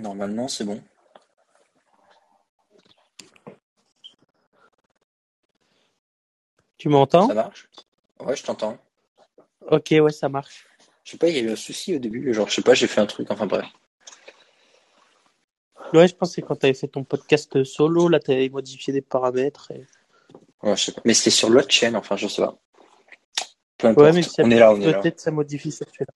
[0.00, 0.82] Normalement, c'est bon.
[6.78, 7.68] Tu m'entends Ça marche?
[8.20, 8.78] Ouais, je t'entends.
[9.70, 10.66] Ok, ouais, ça marche.
[11.04, 12.32] Je sais pas, il y a eu un souci au début.
[12.32, 13.30] Genre, je sais pas, j'ai fait un truc.
[13.30, 13.66] Enfin, bref.
[15.92, 19.02] Ouais, je c'est quand tu avais fait ton podcast solo, là, tu avais modifié des
[19.02, 19.70] paramètres.
[19.72, 19.86] Et...
[20.62, 21.02] Ouais, je sais pas.
[21.04, 22.56] Mais c'était sur l'autre chaîne, enfin, je sais pas.
[23.76, 24.06] Peu importe.
[24.06, 25.00] Ouais, mais ça- on est là, on est là.
[25.00, 26.14] peut-être ça modifie ça celui-là.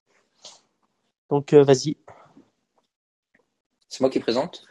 [1.30, 1.98] Donc, euh, vas-y.
[3.94, 4.64] C'est moi qui présente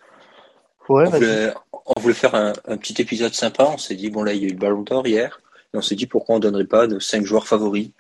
[0.88, 3.70] Ouais, on, voulait, on voulait faire un, un petit épisode sympa.
[3.72, 5.40] On s'est dit, bon, là, il y a eu le ballon d'or hier.
[5.72, 7.92] Et on s'est dit, pourquoi on donnerait pas nos cinq joueurs favoris?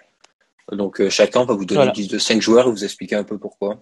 [0.72, 1.92] Donc, euh, chacun va vous donner Voilà.
[1.92, 3.80] une liste de cinq joueurs et vous expliquer un peu pourquoi.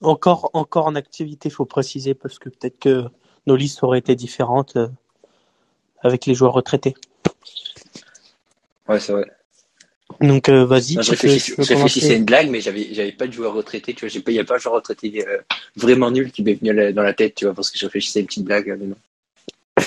[0.00, 3.06] Encore, encore en activité, faut préciser, parce que peut-être que
[3.48, 4.86] nos listes auraient été différentes euh,
[6.02, 6.94] avec les joueurs retraités.
[8.88, 9.28] Ouais, c'est vrai.
[10.20, 10.94] Donc, euh, vas-y.
[11.02, 14.22] Je réfléchissais, à une blague, mais j'avais, j'avais pas de joueur retraité, tu vois.
[14.28, 15.38] Il y a pas un joueur retraité euh,
[15.76, 18.18] vraiment nul qui m'est venu la- dans la tête, tu vois, parce que je réfléchissais
[18.18, 18.96] à une petite blague, mais non.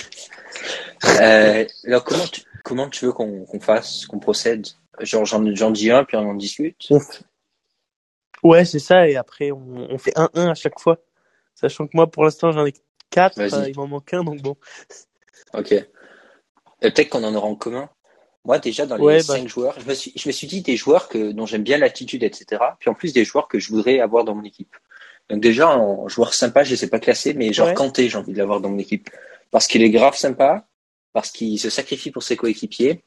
[1.21, 4.65] Euh, alors, comment tu, comment tu veux qu'on, fasse, qu'on procède?
[4.99, 6.89] Genre, j'en, dis un, puis on en discute?
[8.43, 10.97] Ouais, c'est ça, et après, on, on fait 1-1 à chaque fois.
[11.53, 12.73] Sachant que moi, pour l'instant, j'en ai
[13.11, 13.71] 4, Vas-y.
[13.71, 14.57] il m'en manque un, donc bon.
[15.53, 15.73] Ok.
[16.81, 17.89] Peut-être qu'on en aura en commun.
[18.47, 19.35] Moi, déjà, dans les Ouais, bah.
[19.35, 21.77] cinq joueurs, je me, suis, je me suis dit des joueurs que, dont j'aime bien
[21.77, 22.61] l'attitude, etc.
[22.79, 24.73] Puis en plus, des joueurs que je voudrais avoir dans mon équipe.
[25.29, 27.73] Donc déjà, en joueur sympa, je les ai pas classés, mais genre Ouais.
[27.73, 29.09] Kanté, j'ai envie de l'avoir dans mon équipe.
[29.51, 30.65] Parce qu'il est grave sympa,
[31.11, 33.03] parce qu'il se sacrifie pour ses coéquipiers,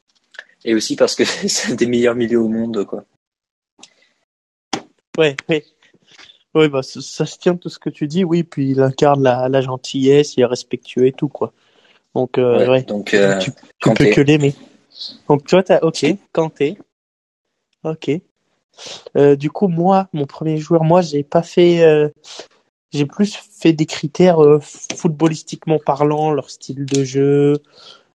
[0.63, 3.03] et aussi parce que c'est un des meilleurs milieux au monde, quoi.
[5.17, 5.65] Ouais, ouais.
[6.53, 9.23] Ouais, bah, ça, ça se tient tout ce que tu dis, oui, puis il incarne
[9.23, 11.51] la, la gentillesse, il est respectueux et tout, quoi.
[12.13, 13.51] Donc, euh, Ouais, ouais, Donc, euh, tu,
[13.95, 14.53] peux que l'aimer.
[15.27, 16.77] Donc, toi, t'as, ok, Kanté.
[17.83, 18.11] Ok.
[19.15, 22.09] Euh, du coup, moi, mon premier joueur, moi, j'ai pas fait, euh,
[22.91, 27.57] j'ai plus fait des critères euh, footballistiquement parlant, leur style de jeu,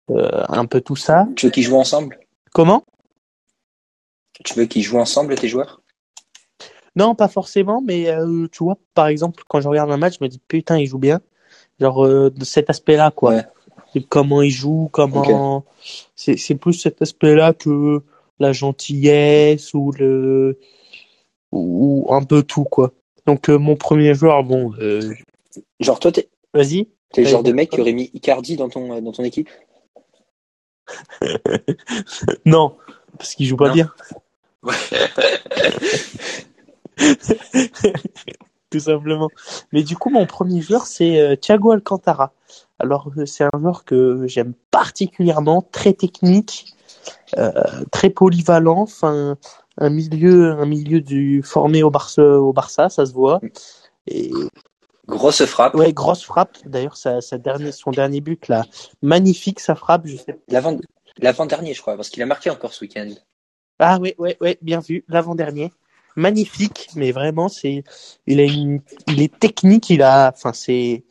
[0.08, 1.26] un peu tout ça.
[1.34, 2.20] tu veux qu'ils jouent ensemble?
[2.52, 2.84] Comment?
[4.44, 5.82] Tu veux qu'ils jouent ensemble, tes joueurs?
[6.94, 8.08] Non, pas forcément, mais
[8.52, 10.98] tu vois, par exemple, quand je regarde un match, je me dis putain, il joue
[10.98, 11.20] bien.
[11.80, 13.34] Genre de cet aspect-là, quoi.
[13.34, 13.44] Ouais.
[14.02, 15.64] Comment il joue, comment.
[16.14, 18.02] C'est c'est plus cet aspect-là que
[18.38, 20.58] la gentillesse ou le
[21.52, 22.92] ou un peu tout, quoi.
[23.26, 25.14] Donc euh, mon premier joueur, bon, euh,
[25.80, 26.88] Genre, toi, t'es, vas-y.
[27.12, 29.48] t'es le genre de mec qui aurait mis Icardi dans ton, euh, dans ton équipe?
[32.44, 32.76] Non,
[33.18, 33.74] parce qu'il joue pas Non.
[33.74, 33.90] bien.
[38.70, 39.28] Tout simplement.
[39.72, 42.32] Mais du coup, mon premier joueur, c'est euh, Thiago Alcantara.
[42.78, 46.74] Alors, euh, c'est un joueur que j'aime particulièrement, très technique,
[47.38, 47.52] euh,
[47.92, 49.36] très polyvalent, enfin,
[49.78, 53.40] un milieu, un milieu du formé au Barça, au Barça, ça se voit.
[54.06, 54.30] Et
[55.08, 55.74] Grosse frappe.
[55.76, 56.58] ouais, grosse frappe.
[56.64, 58.64] D'ailleurs, sa, sa dernier, son dernier but là,
[59.02, 60.06] magnifique sa frappe.
[60.06, 60.40] Je sais.
[60.48, 60.76] L'avant,
[61.18, 63.10] l'avant-dernier, je crois, parce qu'il a marqué encore ce week-end.
[63.78, 65.04] Ah ouais, ouais, ouais, bien vu.
[65.08, 65.72] L'avant-dernier,
[66.16, 67.84] magnifique, mais vraiment, c'est,
[68.26, 71.04] il a une, il est technique, il a, enfin, c'est,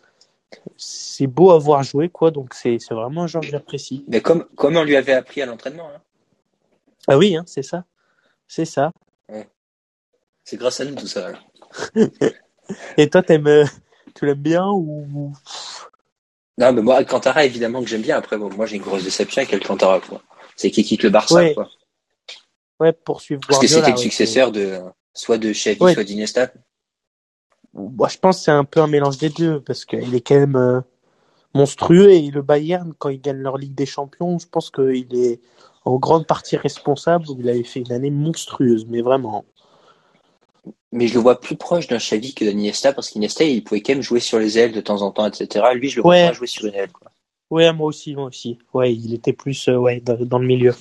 [0.78, 2.32] c'est beau à voir jouer quoi.
[2.32, 4.04] Donc c'est, c'est vraiment un joueur que j'apprécie.
[4.08, 6.02] Mais comme, comme on lui avait appris à l'entraînement, hein.
[7.08, 7.86] Ah oui, hein, c'est ça,
[8.48, 8.92] c'est ça.
[10.44, 11.32] c'est grâce à nous tout ça.
[12.98, 13.66] Et toi, t'aimes, euh,
[14.16, 15.32] tu l'aimes bien ou
[16.58, 18.18] Non, mais moi, Alcantara, évidemment que j'aime bien.
[18.18, 20.24] Après, bon, moi, j'ai une grosse déception avec Alcantara, quoi.
[20.56, 21.54] C'est qu'il quitte le Barça, Ouais.
[21.54, 21.70] quoi.
[22.80, 24.80] Ouais poursuivre Parce que Guardiola, c'était le successeur de,
[25.14, 25.94] soit de Xavi, Ouais.
[25.94, 26.52] soit d'Iniesta.
[27.74, 30.40] Moi, je pense que c'est un peu un mélange des deux parce qu'il est quand
[30.40, 30.80] même euh,
[31.54, 35.42] monstrueux et le Bayern, quand ils gagnent leur Ligue des Champions, je pense qu'il est
[35.84, 37.26] en grande partie responsable.
[37.38, 39.44] Il avait fait une année monstrueuse, mais vraiment.
[40.94, 43.94] Mais je le vois plus proche d'un Xavi que d'Iniesta, parce qu'Iniesta, il pouvait quand
[43.94, 45.66] même jouer sur les ailes de temps en temps, etc.
[45.76, 47.12] Lui, je le vois pas jouer sur une aile, quoi.
[47.52, 48.58] Ouais, moi aussi, moi aussi.
[48.74, 50.74] Ouais, il était plus euh, ouais dans, dans le milieu.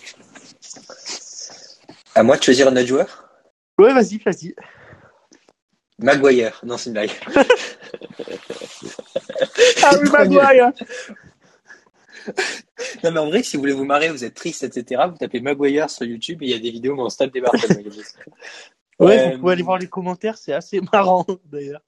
[2.14, 3.28] À moi de choisir un autre joueur?
[3.78, 4.54] Ouais, vas-y, vas-y.
[5.98, 6.60] Maguire.
[6.64, 7.10] Non, c'est une blague.
[9.82, 10.72] Ah oui, Maguire.
[13.02, 15.40] Non, mais en vrai, si vous voulez vous marrer, vous êtes triste, etc., vous tapez
[15.40, 17.52] Maguire sur YouTube et il y a des vidéos où on se tape des barres.
[18.98, 21.82] Ouais, Euh, vous pouvez aller voir les commentaires, c'est assez marrant d'ailleurs.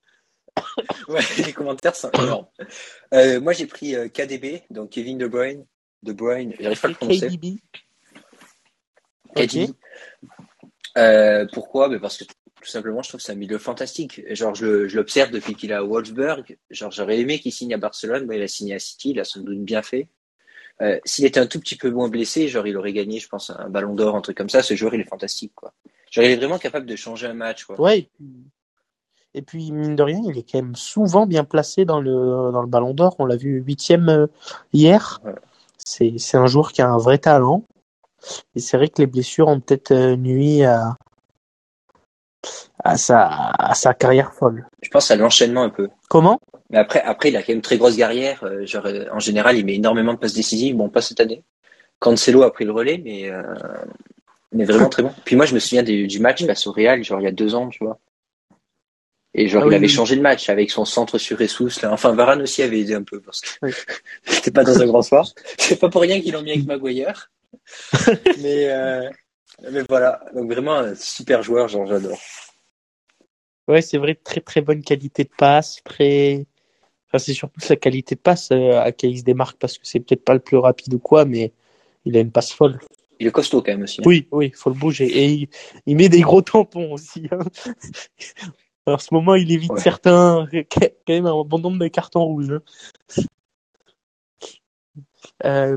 [1.09, 2.47] Ouais, les commentaires sont énormes.
[3.15, 5.67] Euh, moi, j'ai pris euh, KDB, donc Kevin De Bruyne.
[6.03, 7.29] De Bruyne, j'arrive pas à le prononcer.
[7.29, 7.59] KDB.
[10.97, 11.89] Euh, pourquoi?
[11.89, 14.23] Ben Parce que tout simplement, je trouve que c'est un milieu fantastique.
[14.35, 16.57] Genre, je, l'observe depuis qu'il est à Wolfsburg.
[16.71, 18.27] Genre, j'aurais aimé qu'il signe à Barcelone.
[18.27, 20.09] Ben, il a signé à City, il a sans doute bien fait.
[20.83, 23.51] Euh, S'il était un tout petit peu moins blessé, genre, il aurait gagné, je pense,
[23.51, 24.63] un ballon d'or, un truc comme ça.
[24.63, 25.73] Ce joueur, il est fantastique, quoi.
[26.11, 27.81] Genre, il est vraiment capable de changer un match, quoi.
[27.81, 27.99] Ouais.
[27.99, 28.27] Et puis,
[29.35, 32.63] Et puis, mine de rien, il est quand même souvent bien placé dans le, dans
[32.63, 33.17] le ballon d'or.
[33.19, 34.27] On l'a vu huitième euh,
[34.73, 35.21] hier.
[35.25, 35.35] Ouais.
[35.79, 37.65] C'est, c'est un joueur qui a un vrai talent.
[38.55, 40.97] Et c'est vrai que les blessures ont peut-être euh, nuit à,
[42.83, 43.27] à, sa,
[43.59, 44.67] à sa carrière folle.
[44.83, 45.89] Je pense à l'enchaînement un peu.
[46.09, 46.39] Comment?
[46.71, 48.43] Mais après, après, il a quand même une très grosse carrière.
[48.45, 50.77] euh, genre, euh, en général, il met énormément de passes décisives.
[50.77, 51.43] Bon, pas cette année.
[52.01, 53.43] Cancelo a pris le relais, mais, euh,
[54.53, 55.13] mais vraiment très bon.
[55.25, 57.33] Puis moi, je me souviens du, du match face au Real, genre il y a
[57.33, 57.99] deux ans, tu vois.
[59.35, 59.93] Et genre, Ah il oui, avait oui.
[59.93, 61.81] changé de match avec son centre sur Jesus.
[61.83, 61.93] Là.
[61.93, 63.73] Enfin, Varane aussi avait aidé un peu parce que Oui.
[64.27, 65.27] c'était pas dans un grand soir.
[65.59, 67.31] C'est pas pour rien qu'ils l'ont mis avec Maguire.
[68.43, 69.11] mais, euh,
[69.71, 70.21] mais voilà.
[70.35, 72.19] Donc vraiment, un super joueur, genre, j'adore.
[73.69, 76.47] Ouais, c'est vrai, très très bonne qualité de passe, très.
[77.09, 79.87] Enfin, c'est surtout sa qualité de passe euh, à laquelle il se démarque parce que
[79.87, 81.53] c'est peut-être pas le plus rapide ou quoi, mais
[82.05, 82.79] il a une passe folle.
[83.19, 84.01] Il est costaud quand même aussi.
[84.01, 84.05] hein.
[84.07, 85.07] Oui, oui, faut le bouger.
[85.07, 85.49] Et il,
[85.87, 87.29] il met des gros tampons aussi.
[87.31, 87.39] Hein.
[88.89, 89.81] En ce moment, il évite Ouais.
[89.81, 92.53] certains, quand même un bon nombre de cartons rouges.
[92.53, 92.63] hein.
[95.45, 95.77] Euh,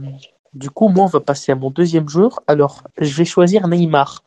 [0.54, 2.42] du coup, moi, on va passer à mon deuxième joueur.
[2.48, 4.24] Alors, je vais choisir Neymar.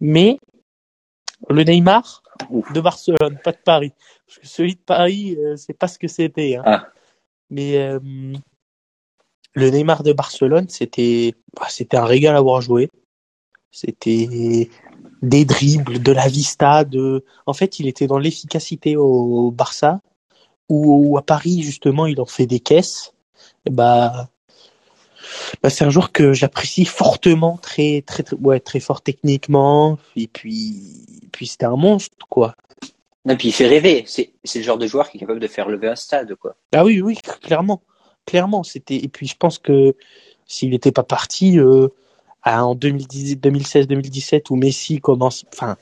[0.00, 0.38] Mais
[1.48, 2.72] le Neymar Ouf.
[2.72, 3.92] de Barcelone, pas de Paris.
[4.26, 6.56] Parce que celui de Paris, euh, c'est pas ce que c'était.
[6.56, 6.62] hein.
[6.64, 6.88] Ah.
[7.50, 8.00] Mais euh,
[9.54, 12.90] le Neymar de Barcelone, c'était bah, c'était un régal à voir jouer.
[13.70, 14.68] C'était
[15.22, 17.24] des dribbles, de la vista, de.
[17.46, 20.00] En fait, il était dans l'efficacité au Barça,
[20.68, 23.12] ou à Paris justement, il en fait des caisses.
[23.66, 24.28] Et bah,
[25.62, 29.98] bah, c'est un joueur que j'apprécie fortement, très très très ouais très fort techniquement.
[30.16, 32.54] Et puis puis c'était un monstre quoi.
[33.26, 34.04] Non, puis il fait rêver.
[34.06, 36.56] C'est le genre de joueur qui est capable de faire lever un stade, quoi.
[36.74, 37.80] Ah oui, oui, clairement.
[38.26, 38.96] Clairement, c'était.
[38.96, 39.94] Et puis je pense que
[40.46, 41.88] s'il n'était pas parti euh,
[42.44, 45.76] en 2010, 2016, 2017 où Messi commence, enfin,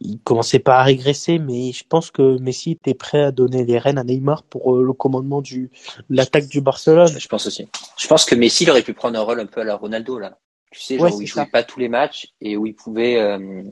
[0.00, 3.78] il commençait pas à régresser, mais je pense que Messi était prêt à donner les
[3.78, 5.70] rênes à Neymar pour euh, le commandement du
[6.10, 7.12] de l'attaque du Barcelone.
[7.18, 7.68] Je pense aussi.
[7.98, 10.18] Je pense que Messi il aurait pu prendre un rôle un peu à la Ronaldo
[10.18, 10.38] là.
[10.70, 11.46] Tu sais, genre Ouais, où il jouait ça.
[11.46, 13.62] pas tous les matchs et où il pouvait, euh,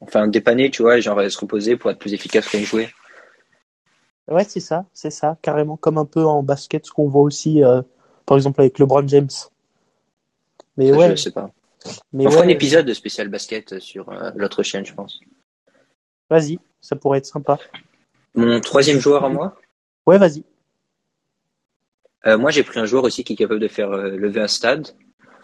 [0.00, 2.88] enfin dépanner, tu vois, genre se reposer pour être plus efficace quand il jouait.
[4.26, 7.62] Ouais, c'est ça, c'est ça, carrément comme un peu en basket, ce qu'on voit aussi,
[7.62, 7.82] euh,
[8.24, 9.28] par exemple avec LeBron James.
[10.78, 11.50] Mais Ça, ouais, Je sais pas.
[12.12, 15.20] mais On fera un ouais, épisode de spécial basket sur euh, l'autre chaîne, je pense.
[16.30, 17.58] Vas-y, ça pourrait être sympa.
[18.34, 19.56] Mon troisième joueur à moi?
[20.06, 20.44] Ouais, vas-y.
[22.26, 24.48] Euh, moi, j'ai pris un joueur aussi qui est capable de faire euh, lever un
[24.48, 24.88] stade.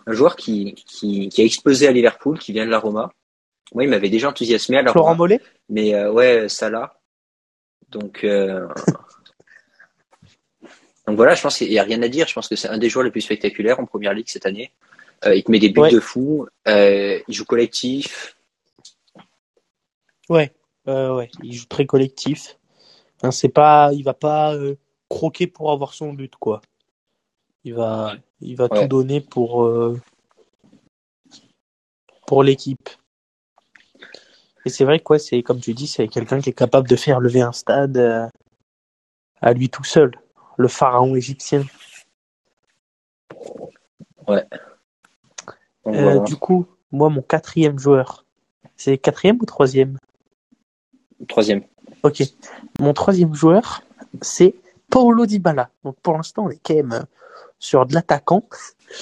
[0.06, 3.12] Un joueur qui, qui, qui a explosé à Liverpool, qui vient de la Roma.
[3.75, 5.19] Moi, il m'avait déjà enthousiasmé à la Florent Roma.
[5.19, 5.41] Mollet?
[5.69, 6.99] Mais euh, ouais, Salah.
[7.91, 8.25] Donc,
[11.06, 12.27] donc voilà, je pense qu'il n'y a rien à dire.
[12.27, 14.73] Je pense que c'est un des joueurs les plus spectaculaires en première ligue cette année.
[15.27, 15.91] Il te met des buts Ouais.
[15.91, 16.47] de fou.
[16.67, 18.37] Il joue collectif.
[20.29, 20.53] Ouais,
[20.91, 22.59] euh, ouais, il joue très collectif.
[23.23, 24.77] Hein, c'est pas, il va pas euh,
[25.09, 26.61] croquer pour avoir son but, quoi.
[27.65, 28.83] Il va, il va Ouais.
[28.83, 30.01] tout donner pour euh,
[32.27, 32.89] pour l'équipe.
[34.65, 36.97] Et c'est vrai que ouais, c'est comme tu dis, c'est quelqu'un qui est capable de
[36.97, 38.31] faire lever un stade
[39.41, 40.13] à lui tout seul,
[40.57, 41.65] le pharaon égyptien.
[44.27, 44.47] Voilà.
[46.21, 48.25] Du coup, moi, mon quatrième joueur,
[48.77, 49.97] c'est quatrième ou troisième?
[51.28, 51.62] Troisième.
[52.02, 52.22] Ok.
[52.78, 53.82] Mon troisième joueur,
[54.22, 54.55] c'est
[54.89, 55.70] Paulo Dybala.
[55.84, 57.03] Donc pour l'instant, on est quand même euh,
[57.58, 58.44] sur de l'attaquant.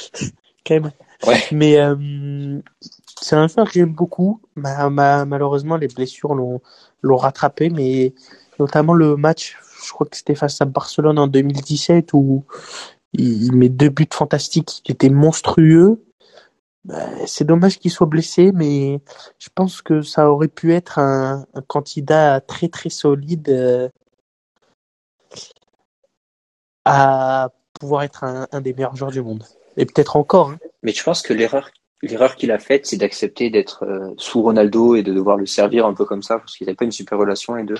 [0.66, 0.90] quand même.
[1.26, 1.42] Ouais.
[1.52, 2.60] Mais euh,
[3.20, 4.40] c'est un joueur que j'aime beaucoup.
[4.56, 6.60] Ma- ma- malheureusement, les blessures l'ont
[7.02, 8.12] l'ont rattrapé, mais
[8.58, 12.44] notamment le match, je crois que c'était face à Barcelone en 2017 où
[13.12, 16.02] il, il met deux buts fantastiques, qui étaient monstrueux.
[16.84, 19.00] Ben, c'est dommage qu'il soit blessé, mais
[19.38, 23.88] je pense que ça aurait pu être un, un candidat très très solide euh,
[26.84, 29.44] à pouvoir être un, un des meilleurs joueurs du monde.
[29.76, 30.50] Et peut-être encore.
[30.50, 30.58] hein.
[30.82, 31.70] Mais je pense que l'erreur,
[32.02, 35.84] l'erreur qu'il a faite, c'est d'accepter d'être euh, sous Ronaldo et de devoir le servir
[35.84, 37.78] un peu comme ça, parce qu'ils n'avaient pas une super relation les deux.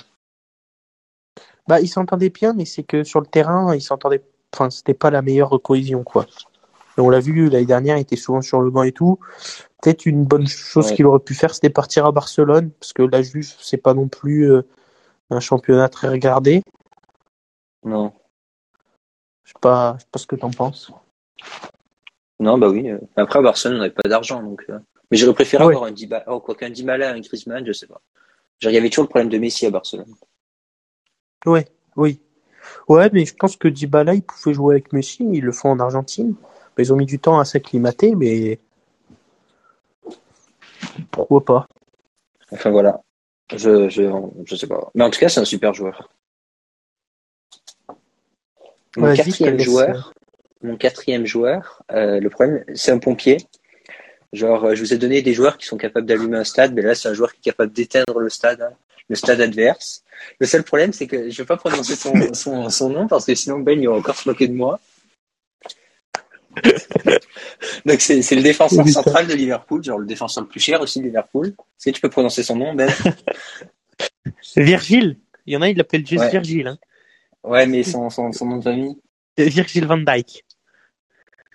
[1.67, 4.23] Bah, ils s'entendaient bien, mais c'est que sur le terrain, ils s'entendaient.
[4.53, 6.25] Enfin, c'était pas la meilleure cohésion, quoi.
[6.99, 9.19] On l'a vu l'année dernière, il était souvent sur le banc et tout.
[9.81, 10.95] Peut-être une bonne chose Ouais.
[10.95, 14.07] qu'il aurait pu faire, c'était partir à Barcelone, parce que la Juve, c'est pas non
[14.07, 14.61] plus euh,
[15.29, 16.61] un championnat très regardé.
[17.83, 18.11] Non.
[19.43, 20.91] Je sais pas, je sais pas ce que t'en penses.
[22.39, 22.89] Non, bah oui.
[22.89, 22.99] euh.
[23.15, 24.65] Après, à Barcelone, on n'avait pas d'argent, donc.
[24.69, 24.79] euh.
[25.11, 25.73] Mais j'aurais préféré Ouais.
[25.73, 28.01] avoir un Dybala, oh, quoi qu'un Dybala, un Griezmann, je sais pas.
[28.59, 30.13] Genre, il y avait toujours le problème de Messi à Barcelone.
[31.45, 31.65] Ouais,
[31.95, 32.19] oui.
[32.87, 35.79] Ouais, mais je pense que Dybala, il pouvait jouer avec Messi, ils le font en
[35.79, 36.35] Argentine.
[36.81, 38.59] Ils ont mis du temps à s'acclimater, mais
[41.11, 41.67] pourquoi pas?
[42.51, 43.01] Enfin voilà.
[43.55, 44.03] Je, je,
[44.45, 44.91] je sais pas.
[44.95, 46.09] Mais en tout cas, c'est un super joueur.
[48.97, 50.13] Mon quatrième joueur,
[50.61, 53.37] mon quatrième joueur, euh, le problème, c'est un pompier.
[54.33, 56.81] Genre, euh, je vous ai donné des joueurs qui sont capables d'allumer un stade, mais
[56.81, 58.73] là, c'est un joueur qui est capable d'éteindre le stade, hein,
[59.07, 60.03] le stade adverse.
[60.39, 63.33] Le seul problème, c'est que je vais pas prononcer son, son, son nom parce que
[63.35, 64.79] sinon Ben il va encore se moquer de moi.
[67.85, 70.99] Donc c'est c'est le défenseur central de Liverpool, genre le défenseur le plus cher aussi
[70.99, 71.47] de Liverpool.
[71.47, 72.89] Est-ce que tu peux prononcer son nom, Ben?
[74.55, 75.17] Virgile.
[75.45, 76.29] Il y en a, il l'appelle juste Ouais.
[76.29, 76.67] Virgile.
[76.67, 76.77] Hein.
[77.43, 78.95] Ouais, mais son, son, son nom de famille?
[79.37, 80.45] Virgile van Dyke.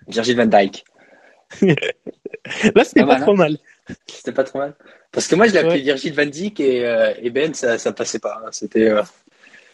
[0.07, 0.83] Virgil van Dijk.
[2.75, 3.57] Là, c'était Pas trop mal.
[4.07, 4.75] C'était pas trop mal.
[5.11, 5.81] Parce que moi, je l'ai appelé Ouais.
[5.81, 8.41] Virgil van Dijk et, euh, et Ben, ça, ça passait pas.
[8.45, 8.49] hein.
[8.51, 9.03] C'était, euh,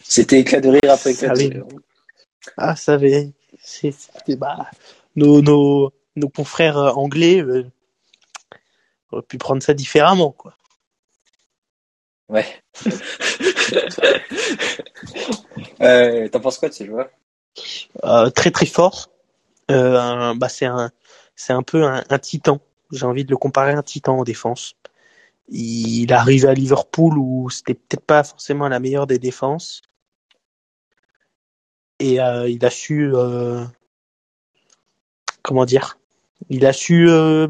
[0.01, 1.63] c'était éclat de rire après éclat de Ça rire.
[2.57, 3.31] Ah, ça avait.
[3.63, 4.69] C'était bah,
[5.15, 7.69] nos, nos, nos confrères euh, anglais euh,
[9.11, 10.55] auraient pu prendre ça différemment, quoi.
[12.29, 12.45] Ouais.
[15.81, 17.09] euh, T'en penses quoi de ce joueur
[18.03, 19.09] Euh, très très fort.
[19.69, 20.91] Euh, bah, c'est un,
[21.35, 22.61] c'est un peu un, un titan.
[22.91, 24.75] J'ai envie de le comparer à un titan en défense.
[25.49, 29.81] Il est arrivé à Liverpool où c'était peut-être pas forcément la meilleure des défenses.
[31.99, 33.65] Et euh, il a su, euh,
[35.43, 35.97] comment dire,
[36.49, 37.47] il a su euh,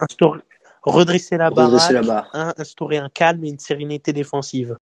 [0.00, 0.42] instaurer-
[0.82, 2.30] redresser la barre, la barre.
[2.58, 4.76] instaurer un calme et une sérénité défensive.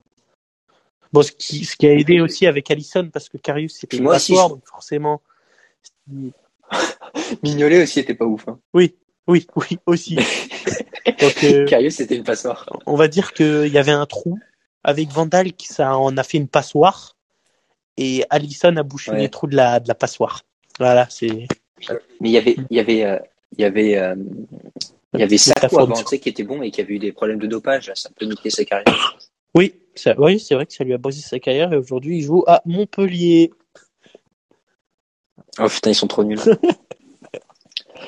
[1.13, 4.17] Bon, ce qui, ce qui a aidé aussi avec Allison parce que Karius c'était moi
[4.17, 5.23] aussi, passoire, je- donc forcément.
[7.43, 8.47] Mignolet aussi était pas ouf.
[8.49, 8.59] Hein.
[8.75, 8.97] Oui,
[9.27, 10.17] oui, oui, aussi.
[11.21, 12.67] Donc, euh, Karius, c'était une passoire.
[12.87, 14.39] on va dire qu'il y avait un trou.
[14.85, 17.17] Avec Vandal, qui ça en a fait une passoire.
[17.97, 19.19] Et Allison a bouché Ouais.
[19.21, 20.43] les trous de la, de la passoire.
[20.79, 21.47] Voilà, c'est.
[22.21, 23.19] Mais il y avait, il y avait, euh,
[23.57, 24.15] il y avait, euh,
[25.15, 25.65] il y avait faute.
[25.65, 27.91] avant, tu sais, qui était bon et qui avait eu des problèmes de dopage.
[27.95, 29.19] Ça peut niquer sa carrière.
[29.55, 32.23] Oui, ça, oui, c'est vrai que ça lui a brisé sa carrière et aujourd'hui il
[32.23, 33.51] joue à Montpellier.
[35.59, 36.39] Oh putain, ils sont trop nuls.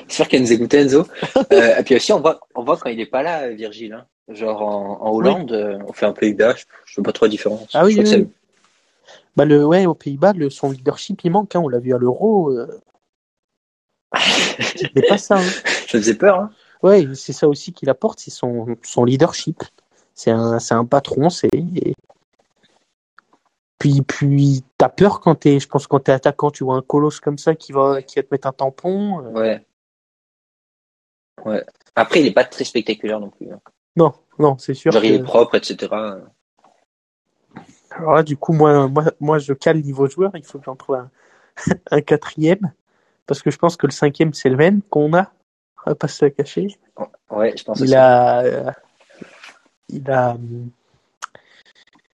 [0.07, 1.05] J'espère qu'elle nous écoutait, Enzo.
[1.51, 3.93] Euh, et puis aussi, on voit, on voit quand il est pas là, Virgile.
[3.93, 4.05] Hein.
[4.33, 7.25] Genre en, en Hollande, euh, on fait un peu Pays-Bas, je, je vois pas trop
[7.25, 7.67] la différence.
[7.73, 8.27] Ah oui, oui.
[9.35, 11.55] Bah le, ouais, aux Pays-Bas, le, son leadership il manque.
[11.55, 12.51] Hein, on l'a vu à l'Euro.
[12.51, 12.67] Euh...
[14.75, 15.37] c'est pas ça.
[15.37, 15.41] Hein.
[15.41, 16.39] ça, faisait peur.
[16.39, 16.51] Hein.
[16.83, 19.63] Ouais, c'est ça aussi qu'il apporte, c'est son, son leadership.
[20.13, 21.49] C'est un, c'est un patron, c'est.
[23.77, 27.19] Puis, puis, t'as peur quand t'es, je pense, quand t'es attaquant, tu vois un colosse
[27.19, 29.25] comme ça qui va, qui va te mettre un tampon.
[29.25, 29.65] euh, Ouais.
[31.43, 31.65] Ouais.
[31.95, 33.51] Après, il est pas très spectaculaire non plus.
[33.51, 33.59] hein.
[33.95, 34.91] Non, non, c'est sûr.
[34.91, 35.87] Genre, il est que- propre, etc.
[37.91, 40.31] Alors là, du coup, moi, moi, moi, je cale niveau joueur.
[40.35, 41.09] Il faut que j'en trouve un,
[41.91, 42.71] un quatrième.
[43.27, 45.31] Parce que je pense que le cinquième, c'est le même qu'on a.
[45.85, 46.67] On va pas se le cacher.
[47.29, 47.95] Ouais, je pense Il aussi.
[47.95, 48.71] a, euh,
[49.89, 50.37] il a,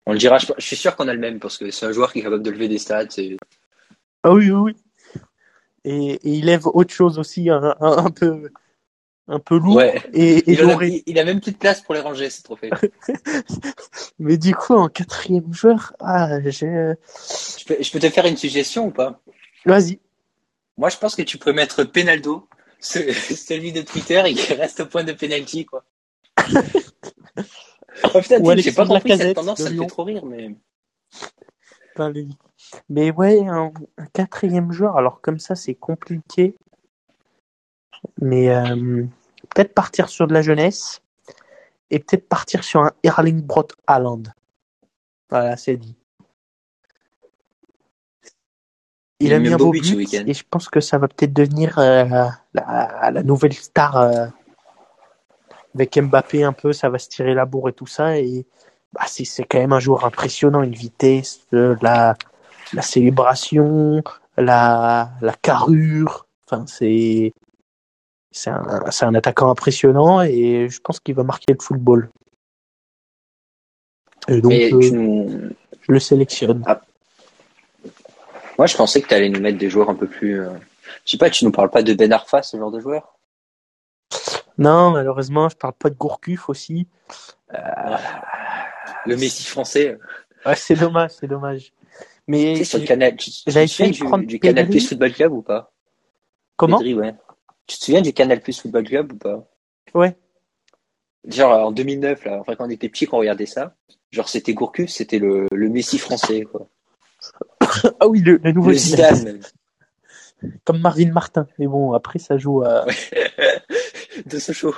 [0.05, 1.91] On le dira, je, je suis sûr qu'on a le même parce que c'est un
[1.91, 3.05] joueur qui est capable de lever des stats.
[4.23, 4.75] ah oui, oui, oui.
[5.83, 8.49] Et, et il lève autre chose aussi, un, un, un peu,
[9.27, 10.01] un peu lourd Ouais.
[10.13, 12.69] et, et Il, a, il même plus de place pour les ranger, ces trophées.
[14.19, 16.93] Mais du coup, en quatrième joueur, ah, j'ai,
[17.59, 19.19] je, peux, je peux te faire une suggestion ou pas?
[19.65, 19.99] Vas-y.
[20.77, 22.47] Moi, je pense que tu peux mettre Penaldo,
[22.79, 25.83] ce- celui de Twitter, et qui reste au point de penalty, quoi.
[28.03, 30.55] oh putain, j'ai pas compris cette tendance, ça me fait trop rire, mais.
[32.89, 36.55] Mais ouais, un, un quatrième joueur, alors comme ça, c'est compliqué.
[38.21, 39.03] Mais euh,
[39.55, 41.01] peut-être partir sur de la jeunesse
[41.89, 44.21] et peut-être partir sur un Erling Brot Haaland.
[45.31, 45.96] Voilà, c'est dit.
[49.19, 51.79] Il Il a mis un beau but et je pense que ça va peut-être devenir
[51.79, 52.05] euh,
[52.53, 54.27] la, la nouvelle star euh,
[55.73, 58.45] avec Mbappé un peu, ça va se tirer la bourre et tout ça et
[58.93, 62.15] bah, c'est c'est quand même un joueur impressionnant, une vitesse, euh, la,
[62.73, 64.03] la célébration,
[64.37, 66.27] la, la carrure.
[66.49, 67.33] Enfin, c'est
[68.31, 72.09] c'est un, c'est un attaquant impressionnant et je pense qu'il va marquer le football.
[74.27, 76.63] Et donc, mais euh, tu je le sélectionne.
[78.57, 80.39] Moi, je pensais que tu allais nous mettre des joueurs un peu plus.
[80.41, 80.49] euh,
[81.05, 83.17] Je sais pas, tu nous parles pas de Ben Arfa, ce genre de joueur?
[84.57, 86.87] Non, malheureusement, je parle pas de Gourcuff aussi.
[89.05, 89.97] Le Messi français.
[90.45, 91.73] Ouais, c'est dommage, c'est dommage.
[92.27, 93.15] Mais Tu sais, sur le canal.
[93.15, 94.67] Tu, te souviens du, du Canal.
[94.67, 95.71] Plus Football Club ou pas?
[96.57, 96.77] Comment?
[96.77, 97.13] Pedri, ouais.
[97.67, 99.47] Tu te souviens du Canal Plus Football Club ou pas?
[99.93, 100.17] Ouais.
[101.27, 103.75] Genre en 2009, là, enfin quand on était petit, quand on regardait ça,
[104.11, 106.67] genre c'était Gourcuff, c'était le, le Messi français, quoi.
[107.99, 109.15] Ah oui, le, le nouveau Le Zidane.
[109.15, 109.39] Zidane,
[110.63, 111.47] comme Marvin Martin.
[111.59, 112.85] Mais bon, après ça joue à,
[114.25, 114.75] de Sochaux.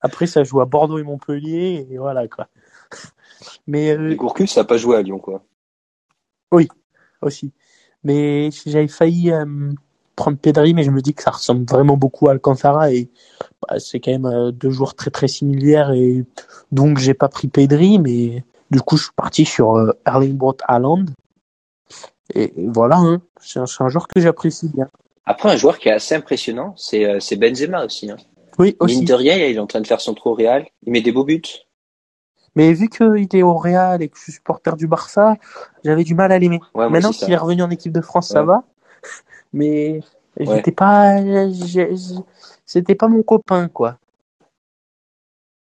[0.00, 2.48] après ça joue à Bordeaux et Montpellier et voilà quoi.
[3.66, 5.44] Mais euh, Et Gourcuff, ça n'a pas joué à Lyon, quoi.
[7.22, 7.52] aussi.
[8.04, 9.44] Mais j'avais failli euh,
[10.16, 13.08] prendre Pedri, mais je me dis que ça ressemble vraiment beaucoup à Alcantara et
[13.62, 16.24] bah, c'est quand même euh, deux joueurs très très similaires et
[16.72, 20.56] donc j'ai pas pris Pedri, mais du coup je suis parti sur euh, Erling Braut
[20.66, 21.04] Haaland.
[22.34, 23.22] Et voilà, hein.
[23.40, 24.88] c'est un, joueur que j'apprécie bien.
[25.24, 28.10] Après, un joueur qui est assez impressionnant, c'est euh, Benzema aussi.
[28.10, 28.16] Hein.
[28.58, 29.04] Oui, aussi.
[29.12, 30.66] Rien, il est en train de faire son trou au Real.
[30.84, 31.42] Il met des beaux buts.
[32.54, 35.36] Mais vu qu'il est au Real et que je suis supporter du Barça,
[35.84, 36.60] j'avais du mal à l'aimer.
[36.74, 38.64] Ouais, Maintenant qu'il est revenu en équipe de France, ça va.
[39.52, 40.00] Mais
[40.38, 40.56] Ouais.
[40.56, 41.16] j'étais pas,
[42.64, 43.98] c'était pas mon copain, quoi.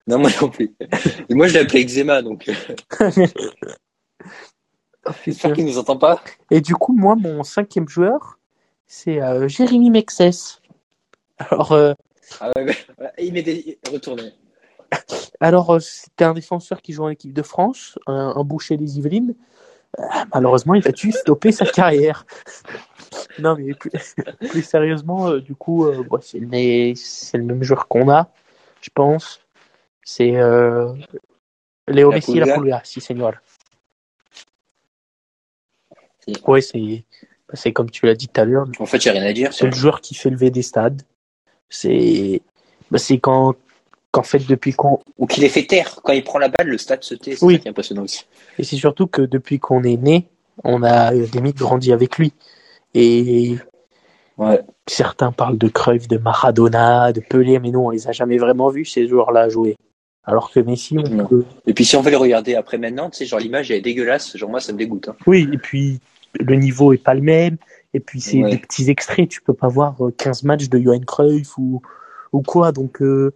[0.07, 0.75] Non, moi non plus.
[1.29, 3.09] Et moi, je l'ai appelé Eczema, donc euh,
[5.25, 6.21] j'espère qu'il nous entend pas.
[6.51, 8.39] Et du coup, moi, mon cinquième joueur,
[8.87, 10.61] c'est euh, Jérémy Mexès.
[11.37, 11.93] Alors, euh,
[12.39, 12.65] Ah ouais,
[13.17, 14.33] il des retourné.
[15.39, 18.97] alors euh, c'était un défenseur qui joue en équipe de France, un, un boucher des
[18.97, 19.35] Yvelines.
[19.99, 22.25] Euh, malheureusement, il a dû stopper sa carrière.
[23.39, 23.91] non, mais plus,
[24.49, 28.29] plus sérieusement, euh, du coup, bon, c'est le, même joueur qu'on a,
[28.81, 29.41] je pense.
[30.03, 30.31] C'est
[31.87, 32.55] Léo La Messi, la Pulga.
[32.55, 33.33] Pulga, si, señor.
[36.47, 37.03] Ouais, c'est
[37.47, 39.29] bah, c'est comme tu l'as dit tout à l'heure, En fait, il n'y a rien
[39.29, 39.53] à dire.
[39.53, 41.01] C'est le joueur qui fait lever des stades.
[41.69, 42.41] C'est
[42.91, 43.55] bah, c'est quand
[44.11, 45.99] qu'en fait depuis qu'on Ou qu'il les fait taire.
[46.03, 47.35] Quand il prend la balle, le stade se tait.
[47.35, 47.55] C'est Oui.
[47.55, 48.25] ça qui est impressionnant aussi.
[48.57, 50.27] et c'est surtout que depuis qu'on est né,
[50.63, 52.31] on a euh, limite grandi avec lui.
[52.93, 53.55] Et
[54.37, 54.59] Ouais.
[54.87, 58.67] certains parlent de Cruyff, de Maradona, de Pelé, mais nous on les a jamais vraiment
[58.69, 59.75] vus ces joueurs-là jouer.
[60.25, 63.17] Alors que Messi, on peut- Et puis, si on veut les regarder après maintenant, tu
[63.17, 64.35] sais, genre l'image elle est dégueulasse.
[64.35, 65.07] Genre, moi, ça me dégoûte.
[65.09, 65.15] Hein.
[65.27, 65.47] oui.
[65.53, 65.99] Et puis
[66.39, 67.57] le niveau est pas le même.
[67.93, 68.51] Et puis c'est Ouais.
[68.51, 69.29] des petits extraits.
[69.29, 71.81] Tu peux pas voir euh, 15 matchs de Johan Cruyff ou
[72.33, 72.71] ou quoi.
[72.71, 73.33] Donc euh,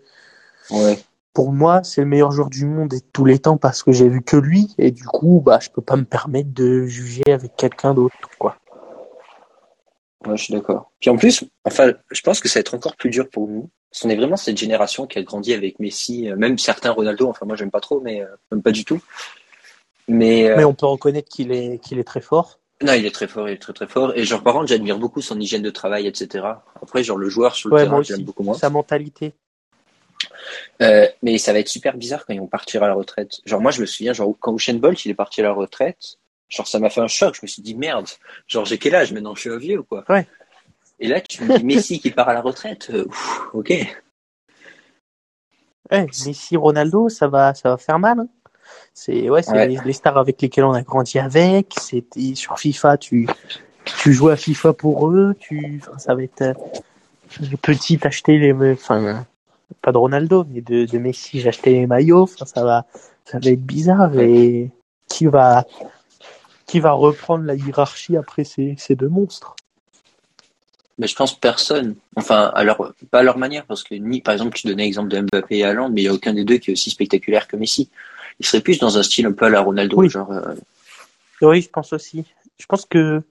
[0.71, 0.99] Ouais.
[1.33, 3.91] pour moi, c'est le meilleur joueur du monde et de tous les temps parce que
[3.91, 7.31] j'ai vu que lui et du coup, bah, je peux pas me permettre de juger
[7.31, 8.57] avec quelqu'un d'autre, quoi.
[10.27, 10.91] Ouais, je suis d'accord.
[10.99, 13.69] Puis en plus, enfin, je pense que ça va être encore plus dur pour nous.
[13.89, 17.27] Parce qu'on est vraiment cette génération qui a grandi avec Messi, euh, même certains Ronaldo.
[17.29, 19.01] Enfin, moi, j'aime pas trop, mais euh, même pas du tout.
[20.07, 22.58] Mais, euh, Mais on peut reconnaître qu'il est, qu'il est très fort.
[22.81, 24.13] Non, il est très fort, il est très très fort.
[24.15, 26.45] Et genre, par contre, j'admire beaucoup son hygiène de travail, etc.
[26.81, 28.53] Après, genre, le joueur sur le Ouais, terrain, j'aime beaucoup moins.
[28.57, 29.33] Sa mentalité.
[30.81, 33.39] Euh, mais ça va être super bizarre quand ils vont partir à la retraite.
[33.45, 36.17] Genre, moi, je me souviens, genre, quand Usain Bolt, il est parti à la retraite,
[36.49, 37.35] genre, ça m'a fait un choc.
[37.35, 38.07] Je me suis dit, merde,
[38.47, 39.35] genre, j'ai quel âge maintenant?
[39.35, 40.03] Je suis un vieux, quoi.
[40.09, 40.27] Ouais.
[41.01, 42.89] Et là, tu me dis Messi qui part à la retraite.
[42.91, 43.69] euh, ouf, ok.
[45.91, 48.19] Ouais, Messi, Ronaldo, ça va, ça va faire mal.
[48.19, 48.27] hein.
[49.01, 49.65] C'est, ouais, c'est Ouais.
[49.65, 51.73] les, les stars avec lesquels on a grandi avec.
[51.79, 53.29] C'était sur FIFA, tu,
[53.85, 55.35] tu joues à FIFA pour eux.
[55.39, 56.53] Tu, enfin, ça va être euh,
[57.61, 59.25] petit, t'acheter les, enfin,
[59.81, 62.23] pas de Ronaldo, mais de, de Messi, j'achetais les maillots.
[62.23, 62.87] Enfin, ça va,
[63.23, 64.19] ça va être bizarre.
[64.19, 64.69] Et
[65.07, 65.65] qui va,
[66.67, 69.55] qui va reprendre la hiérarchie après ces, ces deux monstres?
[70.97, 71.95] Mais je pense personne.
[72.17, 75.07] Enfin, à leur, pas à leur manière, parce que ni, par exemple, tu donnais l'exemple
[75.07, 77.47] de Mbappé et Haaland, mais il n'y a aucun des deux qui est aussi spectaculaire
[77.47, 77.89] que Messi.
[78.39, 80.09] Il serait plus dans un style un peu à la Ronaldo, Oui.
[80.09, 80.55] genre, euh,
[81.41, 82.25] Oui, je pense aussi.
[82.57, 83.21] Je pense que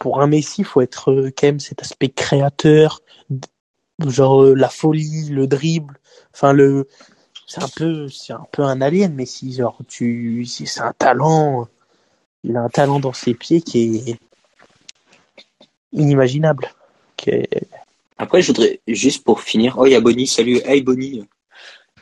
[0.00, 3.00] pour un Messi, il faut être euh, quand même cet aspect créateur,
[4.06, 5.98] genre euh, la folie, le dribble.
[6.34, 6.88] Enfin, le,
[7.46, 9.52] c'est un peu, c'est un peu un alien, Messi.
[9.54, 11.68] Genre, tu, c'est c'est un talent.
[12.44, 14.18] Il a un talent dans ses pieds qui est
[15.92, 16.70] inimaginable.
[17.16, 17.68] Qui est-
[18.18, 21.26] Après, je voudrais, juste pour finir, oh, il y a Bonnie, salut, hey Bonnie.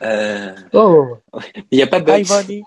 [0.01, 1.17] Euh, Oh,
[1.71, 2.25] il n'y a pas hi, Bugs.
[2.27, 2.63] Bonnie.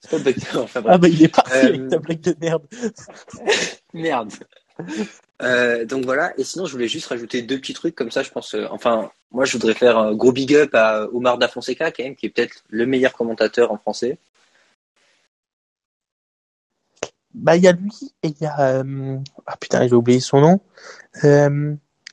[0.00, 0.34] C'est pas Bugs.
[0.56, 0.82] Enfin.
[0.86, 2.66] Ah bah il est parti Euh, avec ta blague de merde.
[3.94, 4.32] Merde.
[5.42, 6.32] Euh, donc voilà.
[6.38, 8.22] Et sinon, je voulais juste rajouter deux petits trucs comme ça.
[8.22, 8.54] Je pense.
[8.54, 12.02] euh, enfin, moi, je voudrais faire un gros big up à Omar Da Fonseca, quand
[12.04, 14.18] même, qui est peut-être le meilleur commentateur en français.
[17.34, 18.78] Bah, il y a lui et il y a.
[18.80, 20.60] euh, Ah putain, j'ai oublié son nom.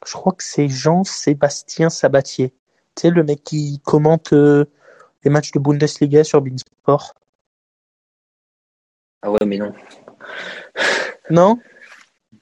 [0.05, 2.53] Je crois que c'est Jean-Sébastien Sabatier.
[2.95, 4.65] Tu sais, le mec qui commente euh,
[5.23, 7.13] les matchs de Bundesliga sur Beansport.
[9.21, 9.73] Ah ouais, mais non.
[11.29, 11.59] Non?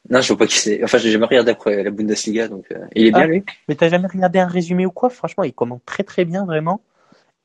[0.09, 0.83] Non, je vois pas qui c'est.
[0.83, 3.27] Enfin, j'ai jamais regardé après la Bundesliga, donc euh, il est bien Ah.
[3.27, 3.43] lui.
[3.67, 5.09] Mais t'as jamais regardé un résumé ou quoi?
[5.09, 6.81] Franchement, il commente très très bien, vraiment.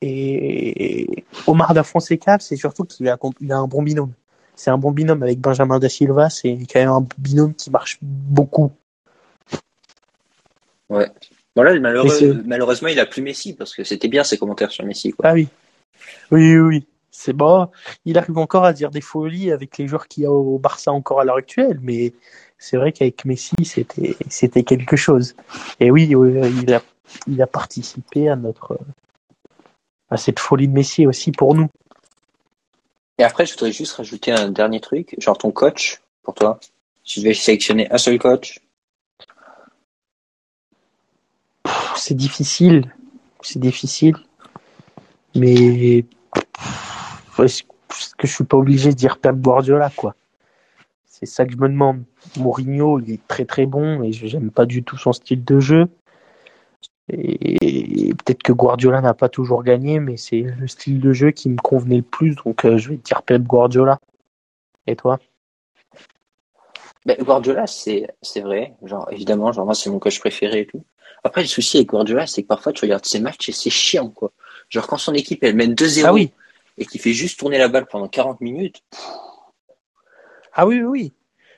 [0.01, 4.13] Et Omar Da Fonseca, c'est surtout qu'il a, il a un bon binôme.
[4.55, 6.29] C'est un bon binôme avec Benjamin Da Silva.
[6.29, 8.71] C'est quand même un binôme qui marche beaucoup.
[10.89, 15.11] Voilà, malheureux- malheureusement, il a plus Messi parce que c'était bien ses commentaires sur Messi.
[15.11, 15.29] Quoi.
[15.29, 15.47] Ah oui.
[16.31, 16.85] Oui, oui, oui.
[17.11, 17.69] C'est bon.
[18.03, 20.91] Il arrive encore à dire des folies avec les joueurs qu'il y a au Barça
[20.91, 22.11] encore à l'heure actuelle, mais
[22.57, 25.33] c'est vrai qu'avec Messi, c'était, c'était quelque chose.
[25.79, 26.81] Et oui, oui, il a,
[27.27, 28.77] il a participé à notre,
[30.09, 31.69] bah, cette folie de Messi aussi pour nous.
[33.17, 36.59] Et après, je voudrais juste rajouter un dernier truc, genre ton coach, pour toi.
[37.05, 38.59] Si tu devais sélectionner un seul coach.
[42.07, 42.93] C'est difficile.
[43.41, 44.15] C'est difficile.
[45.33, 46.05] Mais
[47.39, 47.63] est-ce
[48.15, 50.13] que je suis pas obligé de dire Pep Guardiola, quoi
[51.07, 52.03] C'est ça que je me demande.
[52.37, 55.87] Mourinho, il est très très bon et j'aime pas du tout son style de jeu.
[57.09, 61.49] Et peut-être que Guardiola n'a pas toujours gagné, mais c'est le style de jeu qui
[61.49, 63.97] me convenait le plus, donc euh, je vais dire Pep Guardiola.
[64.85, 65.17] Et toi?
[67.05, 68.73] Ben, Guardiola, c'est c'est vrai.
[68.83, 70.83] Genre évidemment, genre moi c'est mon coach préféré et tout.
[71.23, 74.09] Après le souci avec Guardiola, c'est que parfois tu regardes ses matchs et c'est chiant
[74.09, 74.31] quoi.
[74.69, 76.31] Genre quand son équipe elle mène 2-0 ah oui.
[76.77, 78.81] et qu'il fait juste tourner la balle pendant 40 minutes.
[80.53, 81.13] Ah oui oui oui.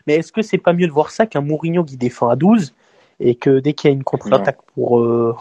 [0.05, 2.73] Mais est-ce que c'est pas mieux de voir ça qu'un Mourinho qui défend à 12
[3.19, 5.35] et que dès qu'il y a une contre-attaque pour euh,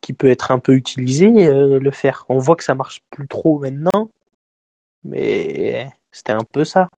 [0.00, 2.24] qui peut être un peu utilisée, euh, le faire?
[2.28, 4.10] On voit que ça marche plus trop maintenant,
[5.04, 6.88] mais c'était un peu ça.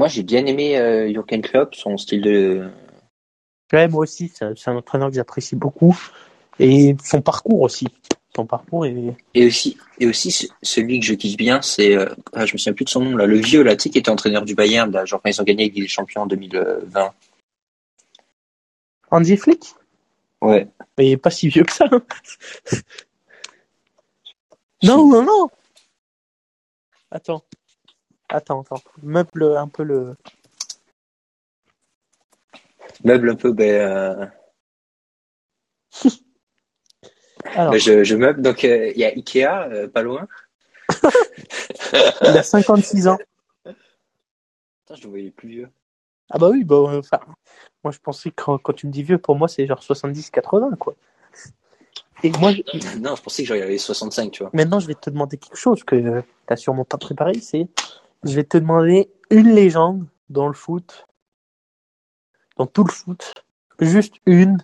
[0.00, 2.70] Moi, j'ai bien aimé euh, Jürgen Klopp, son style de.
[3.70, 5.94] Ouais, moi aussi, c'est un entraîneur que j'apprécie beaucoup
[6.58, 7.86] et son parcours aussi.
[8.34, 8.94] Son parcours est...
[9.34, 11.98] et aussi et aussi celui que je kiffe bien, c'est
[12.32, 13.98] ah, je me souviens plus de son nom là, le vieux là, tu sais, qui
[13.98, 17.12] était entraîneur du Bayern, là, genre quand ils ont gagné les champions en 2020.
[19.10, 19.74] Andy Flick?
[20.40, 20.66] Ouais.
[20.96, 21.84] Mais il est pas si vieux que ça.
[21.92, 22.02] Hein.
[24.82, 25.50] non, non, non.
[27.10, 27.44] Attends.
[28.30, 28.82] Attends, attends.
[29.02, 30.16] Meuble un peu le.
[33.04, 33.70] Meuble un peu, ben.
[33.70, 34.26] Euh...
[37.44, 37.72] Alors.
[37.72, 40.28] Ben, je, je, meuble, donc il euh, y a Ikea, euh, pas loin.
[42.22, 43.18] il a 56 ans.
[43.64, 45.68] Putain, je le voyais plus vieux.
[46.30, 47.18] Ah bah oui, bah, enfin,
[47.82, 50.76] moi je pensais que quand, quand tu me dis vieux, pour moi c'est genre 70-80
[50.76, 50.94] quoi.
[52.22, 52.98] Et moi, je...
[52.98, 54.50] Non, je pensais que j'avais 65, tu vois.
[54.52, 57.66] Maintenant, je vais te demander quelque chose que tu t'as sûrement pas préparé, c'est
[58.22, 61.06] je vais te demander une légende dans le foot,
[62.56, 63.34] dans tout le foot,
[63.78, 64.58] juste une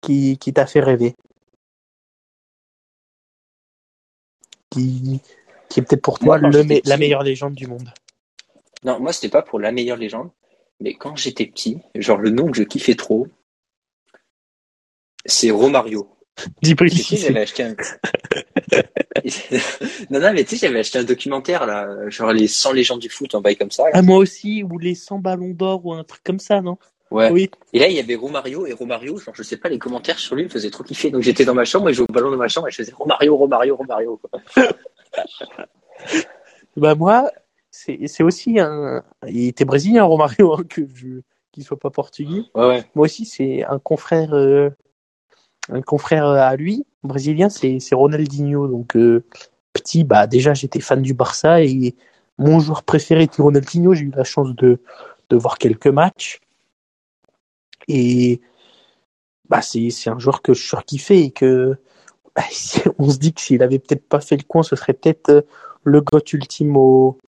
[0.00, 1.14] qui, qui t'a fait rêver.
[4.70, 5.20] Qui,
[5.68, 7.92] qui est peut-être pour toi moi, le, la meilleure légende du monde.
[8.84, 10.30] Non, moi c'était pas pour la meilleure légende,
[10.80, 13.26] mais quand j'étais petit, genre le nom que je kiffais trop,
[15.26, 16.08] c'est Romario.
[16.62, 17.74] Dis pas j'avais acheté un...
[20.10, 23.10] non, non, mais tu sais, j'avais acheté un documentaire, là, genre les 100 légendes du
[23.10, 23.84] foot, en bail comme ça.
[23.92, 26.78] Ah, moi aussi, ou les 100 ballons d'or, ou un truc comme ça, non?
[27.10, 27.30] Ouais.
[27.30, 27.50] Oui.
[27.72, 30.36] Et là, il y avait Romario, et Romario, genre, je sais pas, les commentaires sur
[30.36, 31.10] lui me faisaient trop kiffer.
[31.10, 32.76] Donc j'étais dans ma chambre, et je jouais au ballon dans ma chambre, et je
[32.76, 34.40] faisais Romario, Romario, Romario, quoi.
[36.76, 37.30] bah, moi,
[37.70, 39.02] c'est aussi un.
[39.26, 41.20] Il était brésilien, Romario, hein, que je
[41.52, 42.42] qu'il soit pas portugais.
[42.54, 42.84] Ouais, ouais.
[42.94, 44.70] Moi aussi, c'est un confrère, euh,
[45.68, 48.66] un confrère à lui, brésilien, c'est Ronaldinho.
[48.68, 49.24] Donc euh,
[49.72, 51.94] petit, bah déjà j'étais fan du Barça et
[52.38, 53.94] mon joueur préféré était Ronaldinho.
[53.94, 54.80] J'ai eu la chance de
[55.28, 56.40] de voir quelques matchs
[57.88, 58.40] et
[59.48, 61.76] bah c'est un joueur que je surkiffais et que
[62.34, 62.42] bah,
[62.98, 65.42] on se dit que s'il avait peut-être pas fait le coin, ce serait peut-être euh,
[65.84, 67.18] le goth ultime au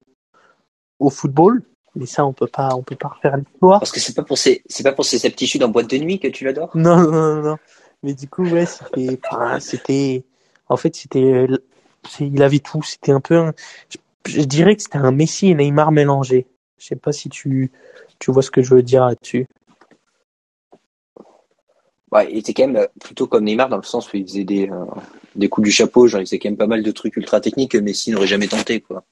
[0.99, 1.63] au football.
[1.95, 3.81] Mais ça, on peut pas, on peut pas refaire l'histoire.
[3.81, 6.19] Parce que c'est pas pour ces, c'est pas pour ces aptitudes en boîte de nuit
[6.19, 6.71] que tu l'adores.
[6.75, 7.57] Non, non, non, non.
[8.03, 9.21] Mais du coup, ouais, c'était,
[9.61, 10.25] c'était,
[10.69, 11.47] en fait, c'était,
[12.21, 12.83] il avait tout.
[12.83, 13.53] C'était un peu, un...
[14.27, 16.47] je, dirais que c'était un Messi et Neymar mélangés.
[16.79, 17.71] Je sais pas si tu,
[18.19, 19.47] tu vois ce que je veux dire là-dessus.
[22.11, 24.69] Ouais, il était quand même plutôt comme Neymar dans le sens où il faisait des,
[24.69, 24.85] euh,
[25.35, 27.73] des coups du chapeau, genre il faisait quand même pas mal de trucs ultra techniques
[27.73, 29.05] que Messi n'aurait jamais tenté, quoi.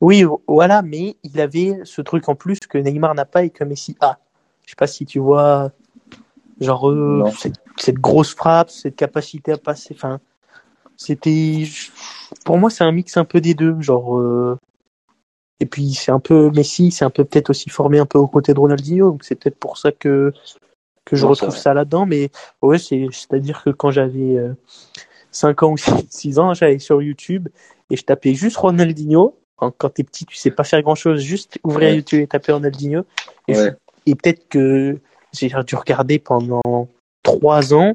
[0.00, 3.64] Oui, voilà, mais il avait ce truc en plus que Neymar n'a pas et que
[3.64, 4.18] Messi a.
[4.64, 5.70] Je sais pas si tu vois,
[6.60, 7.24] genre euh,
[7.78, 9.94] cette, grosse frappe, cette capacité à passer.
[9.94, 10.20] Enfin,
[10.96, 11.64] c'était,
[12.44, 14.18] pour moi, c'est un mix un peu des deux, genre.
[14.18, 14.58] Euh...
[15.58, 18.26] Et puis c'est un peu Messi, c'est un peu peut-être aussi formé un peu aux
[18.26, 20.34] côtés de Ronaldinho, donc c'est peut-être pour ça que
[21.06, 22.04] que je non, retrouve ça là-dedans.
[22.04, 24.52] Mais ouais, c'est c'est-à-dire que quand j'avais euh,
[25.30, 27.48] 5 ans ou 6 ans, j'allais sur YouTube
[27.88, 31.58] et je tapais juste Ronaldinho quand t'es petit, tu sais pas faire grand chose, juste
[31.64, 31.96] ouvrir ouais.
[31.96, 33.04] YouTube et taper Ronaldinho.
[33.48, 33.72] Et, ouais.
[34.04, 34.98] et peut-être que
[35.32, 36.88] j'ai dû regarder pendant
[37.26, 37.94] trois ans.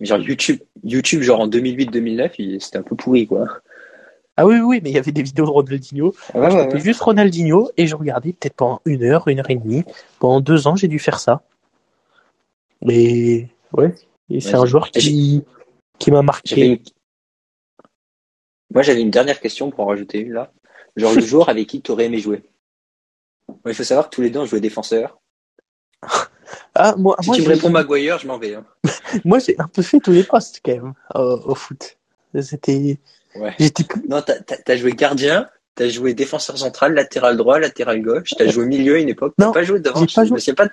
[0.00, 3.46] Genre YouTube, YouTube genre en 2008-2009, c'était un peu pourri, quoi.
[4.36, 6.14] Ah oui, oui, mais il y avait des vidéos de Ronaldinho.
[6.34, 9.50] Ouais, je ouais, tapais juste Ronaldinho et je regardais peut-être pendant une heure, une heure
[9.50, 9.82] et demie.
[10.18, 11.42] Pendant deux ans, j'ai dû faire ça.
[12.82, 13.94] Mais ouais,
[14.28, 15.42] et c'est un joueur qui,
[15.98, 16.66] qui m'a marqué.
[16.66, 16.78] Une...
[18.74, 20.52] Moi, j'avais une dernière question pour en rajouter une là.
[20.96, 22.42] Genre le joueur avec qui tu aurais aimé jouer?
[23.64, 25.18] Il faut savoir que tous les deux on jouait défenseur.
[26.78, 28.54] Ah, moi, si moi, tu me réponds Maguire, je m'en vais.
[28.54, 28.64] Hein.
[29.24, 31.96] moi, j'ai un peu fait tous les postes quand même au, au foot.
[32.40, 32.98] C'était.
[33.34, 33.54] Ouais.
[34.08, 38.96] Non, t'as, joué gardien, t'as joué défenseur central, latéral droit, latéral gauche, t'as joué milieu
[38.96, 40.00] à une époque, Non, t'as pas joué devant.
[40.00, 40.68] j'ai pas joué- pas.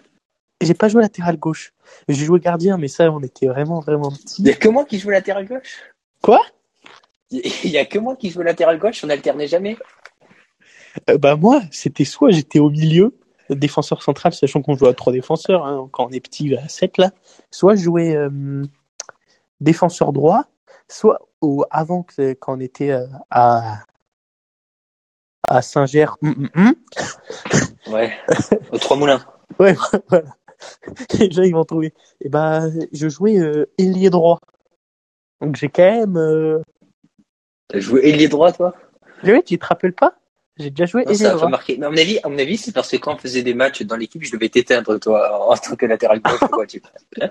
[0.61, 1.73] J'ai pas joué latéral gauche.
[2.07, 4.41] J'ai joué gardien, mais ça, on était vraiment, vraiment petits.
[4.43, 5.81] Il y a que moi qui joue latéral gauche?
[6.21, 6.39] Quoi?
[7.31, 9.77] Il y a que moi qui joue latéral gauche, on alternait jamais.
[11.09, 13.13] Euh, Bah moi, c'était soit j'étais au milieu,
[13.55, 16.97] défenseur central, sachant qu'on joue à trois défenseurs, hein, quand on est petit à 7
[16.97, 17.11] là,
[17.51, 18.63] soit jouais euh,
[19.59, 20.45] défenseur droit,
[20.87, 23.79] soit au, avant que quand on était euh, à
[25.49, 27.93] à Saint-Ger, hum, hum, hum.
[27.93, 28.13] Ouais.
[28.71, 29.23] Aux trois moulins.
[29.59, 29.75] ouais
[30.07, 30.35] voilà,
[31.19, 31.93] les gens ils vont trouver.
[32.21, 34.39] Et ben je jouais euh, ailier droit,
[35.41, 36.63] donc j'ai quand même.
[37.67, 38.73] T'as joué ailier droit, toi?
[39.23, 40.15] Ouais, tu te rappelles pas?
[40.57, 41.77] J'ai déjà joué Non, ailier ça marqué.
[41.77, 43.81] Mais à mon avis, à mon avis, c'est parce que quand on faisait des matchs
[43.83, 46.39] dans l'équipe, je devais t'éteindre, toi, en tant que latéral gauche.
[46.51, 46.81] quoi, tu...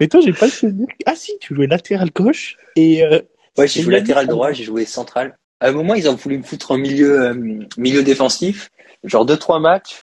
[0.00, 0.86] Mais toi, j'ai pas le souvenir.
[1.06, 3.20] Ah si, tu jouais latéral gauche et euh,
[3.58, 5.38] Ouais, j'ai Et joué latéral droit, j'ai joué central.
[5.60, 7.34] À un moment, ils ont voulu me foutre en milieu, euh,
[7.78, 8.70] milieu défensif,
[9.04, 10.02] genre deux trois matchs.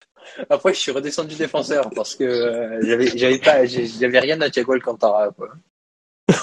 [0.50, 4.74] Après, je suis redescendu défenseur parce que euh, j'avais, j'avais pas, j'avais rien à Thiago
[4.74, 5.30] Alcantara.
[5.32, 5.50] Quoi.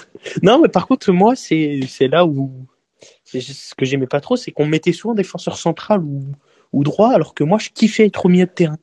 [0.43, 2.67] Non, mais par contre, moi, c'est c'est là où
[3.39, 6.25] ce que j'aimais pas trop, c'est qu'on mettait souvent défenseur central ou,
[6.73, 8.79] ou droit, alors que moi, je kiffais être au milieu de terrain.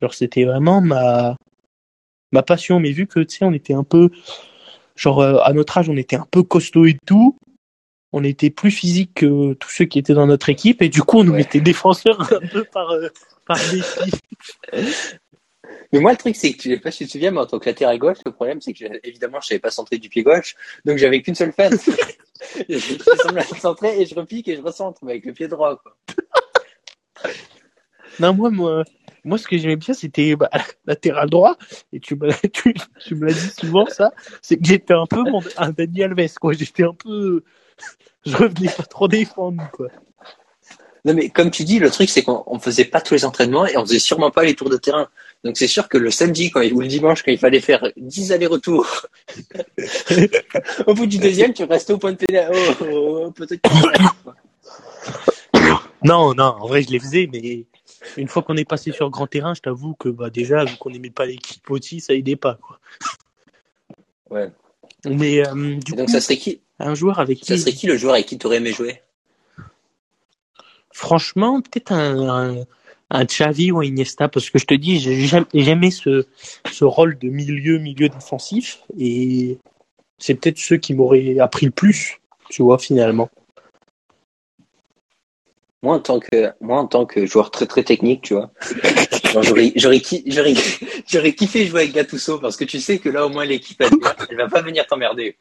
[0.00, 1.36] Genre, c'était vraiment ma
[2.32, 2.80] ma passion.
[2.80, 4.10] Mais vu que tu sais, on était un peu
[4.96, 7.36] genre euh, à notre âge, on était un peu costaud et tout.
[8.12, 11.18] On était plus physique que tous ceux qui étaient dans notre équipe et du coup
[11.18, 13.08] on nous mettait défenseurs un peu par euh,
[13.46, 14.10] par défi.
[15.92, 17.46] Mais moi, le truc, c'est que tu sais pas si tu te souviens, mais en
[17.46, 20.24] tant que latéral gauche, le problème, c'est que évidemment, je savais pas centrer du pied
[20.24, 21.72] gauche, donc j'avais qu'une seule fête.
[22.68, 25.76] je fais semblant et je repique et je recentre, mais avec le pied droit.
[25.76, 25.96] Quoi.
[28.20, 28.84] Non, moi, moi,
[29.24, 30.50] moi, ce que j'aimais bien, c'était bah,
[30.86, 31.56] latéral droit.
[31.92, 32.40] Et tu me, l'as-
[33.04, 34.12] tu, me l'as dit souvent, ça.
[34.42, 36.52] C'est que j'étais un peu mon, un Dani Alves, quoi.
[36.52, 37.42] J'étais un peu.
[38.24, 39.88] Je revenais pas trop défendre, quoi.
[41.06, 43.66] Non, mais comme tu dis, le truc, c'est qu'on on faisait pas tous les entraînements
[43.66, 45.08] et on faisait sûrement pas les tours de terrain.
[45.44, 47.86] Donc c'est sûr que le samedi quand il- ou le dimanche, quand il fallait faire
[47.98, 49.06] 10 allers-retours,
[50.86, 52.50] au bout du deuxième, tu restais au point de pénal.
[52.54, 54.30] Oh, oh, oh,
[56.02, 57.64] Non, non, en vrai, je les faisais, mais
[58.16, 60.90] une fois qu'on est passé sur grand terrain, je t'avoue que, bah, déjà, vu qu'on
[60.90, 62.78] n'aimait pas l'équipe aussi, ça aidait pas, quoi.
[64.30, 64.50] Ouais.
[65.06, 66.60] Mais, euh, du donc coup, ça serait qui?
[66.78, 69.00] un joueur avec Ça qui, serait qui le joueur avec qui tu aurais aimé jouer?
[70.94, 72.64] Franchement, peut-être un,
[73.10, 76.24] un, Xavi ou un Iniesta, parce que je te dis, j'ai jamais- ce,
[76.72, 79.58] ce rôle de milieu, milieu défensif, et
[80.18, 83.28] c'est peut-être ceux qui m'auraient appris le plus, tu vois, finalement.
[85.82, 88.50] Moi en tant que moi en tant que joueur très très technique, tu vois.
[89.42, 90.54] j'aurais j'aurais ki- j'aurais
[91.06, 94.36] j'aurais kiffé jouer avec Gattuso parce que tu sais que là au moins l'équipe elle
[94.38, 95.36] va pas venir t'emmerder.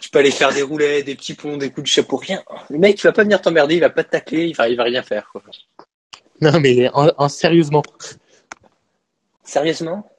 [0.00, 2.42] Tu peux aller faire des roulets, des petits ponts, des coups de chapeau, rien.
[2.70, 4.76] Le mec, il va pas venir t'emmerder, il va pas te tacler, il va, il
[4.76, 5.28] va rien faire.
[5.32, 5.42] Quoi.
[6.40, 7.82] Non, mais en, en- sérieusement.
[9.42, 10.10] Sérieusement?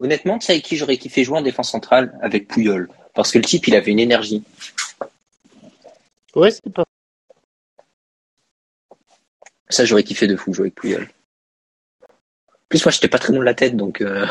[0.00, 2.16] Honnêtement, tu sais avec qui j'aurais kiffé jouer en défense centrale?
[2.22, 2.88] Avec Pouyol.
[3.14, 4.44] Parce que le type, il avait une énergie.
[6.36, 6.84] Ouais, c'est pas.
[9.68, 11.10] Ça, j'aurais kiffé de fou jouer avec Pouyol.
[12.48, 14.00] En plus, moi, j'étais pas très bon de la tête, donc...
[14.00, 14.24] euh,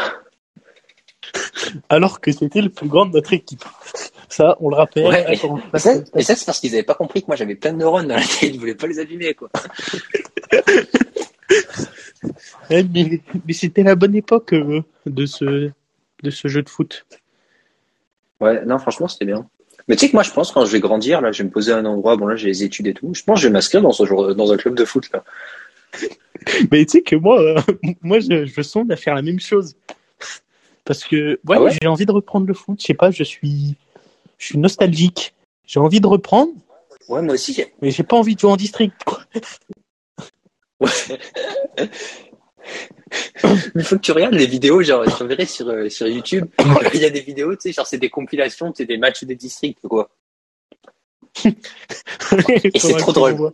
[1.89, 3.63] Alors que c'était le plus grand de notre équipe.
[4.30, 5.06] Ça, on le rappelle.
[5.08, 5.36] Ouais,
[5.80, 8.21] ça, c'est parce qu'ils avaient pas compris que moi, j'avais plein de neurones dans la
[8.21, 9.49] tête, ils voulaient pas les abîmer, quoi.
[12.69, 15.71] Ouais, mais, mais c'était la bonne époque euh, de ce
[16.23, 17.06] de ce jeu de foot.
[18.41, 19.47] Ouais, non, franchement, c'était bien.
[19.88, 21.53] Mais tu sais que moi, je pense, quand je vais grandir, là, je vais me
[21.53, 23.47] poser à un endroit, bon, là, j'ai les études et tout, je pense que je
[23.47, 25.23] vais m'inscrire dans, ce genre, dans un club de foot, là.
[26.71, 27.60] Mais tu sais que moi, euh,
[28.01, 29.75] moi, je, je sonde à faire la même chose.
[30.88, 32.80] Parce que ouais, Ah ouais j'ai envie de reprendre le foot.
[32.80, 33.76] Je sais pas, je suis,
[34.38, 35.36] je suis nostalgique.
[35.65, 36.54] J'ai envie de reprendre,
[37.10, 38.95] Ouais, moi aussi, mais j'ai pas envie de jouer en district.
[39.06, 39.19] quoi.
[40.80, 40.89] Ouais.
[43.76, 46.45] Il faut que tu regardes les vidéos, genre, je t'enverrai sur, euh, sur YouTube.
[46.93, 49.36] Il y a des vidéos, tu sais, genre, c'est des compilations, c'est des matchs des
[49.36, 50.10] districts, quoi.
[51.45, 53.54] Et c'est trop drôle.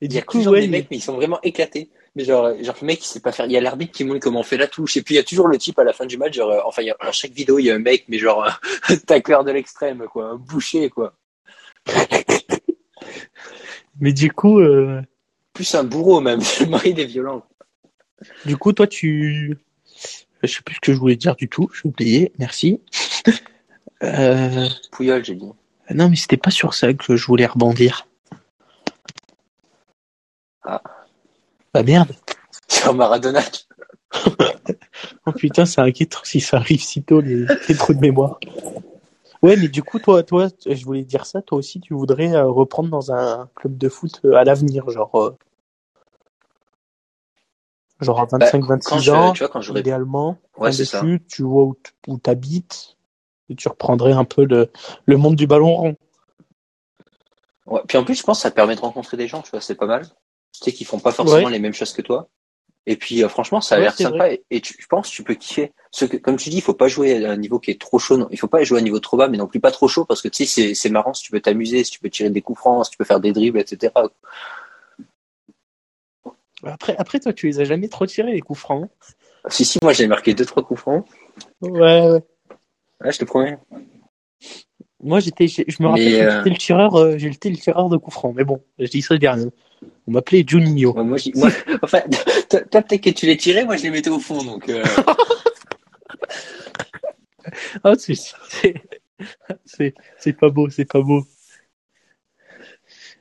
[0.00, 1.90] Et Il y a toujours ouais, des mecs, mais ils sont vraiment éclatés.
[2.14, 3.46] Mais genre, euh, genre le mec, il sait pas faire.
[3.46, 4.96] Il y a l'arbitre qui montre comment on fait la touche.
[4.96, 6.60] Et puis, il y a toujours le type à la fin du match, genre, euh,
[6.64, 8.48] enfin, il y a, dans chaque vidéo, il y a un mec, mais genre,
[8.88, 10.30] un tacleur de l'extrême, quoi.
[10.30, 11.14] Un boucher, quoi.
[14.00, 15.02] mais du coup, euh,
[15.52, 16.40] Plus un bourreau, même.
[16.58, 17.44] Tellement il est violent.
[18.44, 19.58] du coup, toi, tu,
[20.42, 21.70] je sais plus ce que je voulais dire du tout.
[21.74, 22.32] J'ai oublié.
[22.38, 22.80] Merci.
[24.02, 24.68] Euh...
[24.92, 25.50] Pouyol, j'ai dit.
[25.90, 28.07] Non, mais c'était pas sur ça que je voulais rebondir.
[30.70, 30.82] Ah.
[31.72, 32.14] Bah merde.
[32.68, 33.40] Sur Maradona.
[35.26, 38.40] Oh putain, c'est inquiétant si ça arrive si tôt, les, les trous de mémoire.
[39.42, 42.46] Ouais, mais du coup, toi, toi, je voulais dire ça, toi aussi, tu voudrais euh,
[42.46, 45.36] reprendre dans un club de foot euh, à l'avenir, genre, euh,
[48.00, 51.00] genre à 25, Bah, quand 26 je, ans, tu vois, quand idéalement, ouais, c'est ça.
[51.02, 51.64] d'études, tu vois
[52.08, 52.96] où, t'habites,
[53.50, 54.70] et tu reprendrais un peu le,
[55.06, 55.96] le monde du ballon rond.
[57.66, 57.80] Ouais.
[57.86, 59.60] Puis en plus, je pense que ça te permet de rencontrer des gens, tu vois,
[59.60, 60.06] c'est pas mal.
[60.60, 61.52] Tu sais, qui font pas forcément Ouais.
[61.52, 62.28] les mêmes choses que toi.
[62.86, 64.32] Et puis, euh, franchement, ça a Ouais, l'air sympa.
[64.32, 65.72] Et, et tu, je pense que tu peux kiffer.
[65.90, 67.98] Ce que, comme tu dis, il faut pas jouer à un niveau qui est trop
[67.98, 68.16] chaud.
[68.16, 68.28] non.
[68.30, 70.04] Il faut pas jouer à un niveau trop bas, mais non plus pas trop chaud,
[70.06, 72.40] parce que tu sais, c'est, marrant si tu peux t'amuser, si tu peux tirer des
[72.40, 73.92] coups francs, si tu peux faire des dribbles, etc.
[76.64, 78.84] Après, après, toi, tu les as jamais trop tirés, les coups francs.
[78.84, 79.48] hein?
[79.50, 81.06] Si, si, moi, j'ai marqué deux, trois coups francs.
[81.60, 82.22] Ouais, ouais.
[83.00, 83.58] Ouais, je te promets.
[85.00, 87.96] Moi, j'étais, je je me rappelle que j'étais le tireur, euh, j'étais le tireur de
[87.96, 88.34] coups francs.
[88.36, 89.48] Mais bon, je dis ça dernier.
[90.06, 90.92] On m'appelait Juninho.
[90.92, 91.50] Ouais, moi, moi,
[91.82, 92.00] enfin,
[92.48, 94.82] toi, toi, peut-être que tu les tirais, moi, je les mettais au fond, donc, euh,
[97.82, 98.14] Ah, c'est,
[100.18, 101.24] c'est, pas beau, c'est pas beau.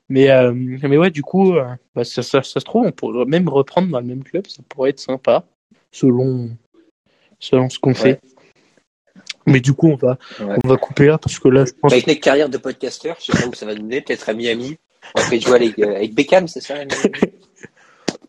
[0.10, 3.26] Mais, euh, mais ouais, du coup, euh, bah, ça, ça, ça se trouve, on pourrait
[3.26, 5.46] même reprendre dans le même club, ça pourrait être sympa,
[5.92, 6.50] selon,
[7.40, 8.20] selon ce qu'on fait.
[9.47, 10.57] Mais du coup, on va, Ouais.
[10.63, 13.31] on va couper là, parce que là, je pense avec notre carrière de podcasteur, je
[13.31, 14.77] sais pas où ça va nous mener, peut-être à Miami.
[15.15, 16.75] Après, jouer avec, euh, avec Beckham, c'est ça,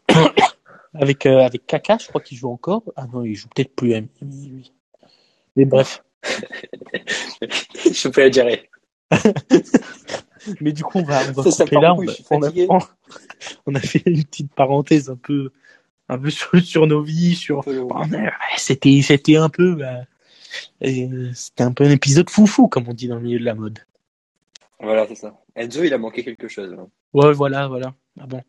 [0.95, 2.83] avec, euh, avec Kaka, je crois qu'il joue encore.
[2.97, 4.73] Ah non, il joue peut-être plus à Miami, lui.
[5.57, 6.05] Mais bref.
[7.85, 8.47] Je peux la dire.
[10.61, 11.95] Mais du coup, on va, on va Ça, couper là.
[11.95, 12.51] On, suis on a,
[13.67, 15.51] on, a fait une petite parenthèse un peu,
[16.09, 17.67] un peu sur, sur nos vies, sur.
[17.67, 20.05] Ouais, C'était, c'était un peu, bah,
[20.81, 23.55] et c'était un peu un épisode foufou, comme on dit dans le milieu de la
[23.55, 23.79] mode.
[24.81, 25.37] Voilà, c'est ça.
[25.57, 26.73] Enzo, il a manqué quelque chose.
[26.79, 26.89] hein.
[27.13, 27.95] Ouais, voilà, voilà.
[28.21, 28.43] Ah bon.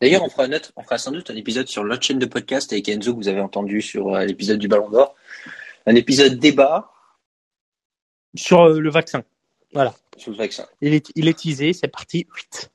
[0.00, 2.26] D'ailleurs, on fera, un autre- on fera sans doute un épisode sur l'autre chaîne de
[2.26, 5.14] podcast avec Enzo que vous avez entendu sur euh, l'épisode du Ballon d'Or.
[5.86, 6.90] Un épisode débat
[8.34, 9.24] Sur euh, le vaccin.
[9.74, 9.94] Voilà.
[10.16, 10.66] sur le vaccin.
[10.80, 12.26] Il est, il est teasé, c'est parti.
[12.34, 12.70] Huit.